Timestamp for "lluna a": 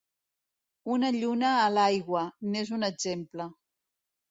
1.17-1.69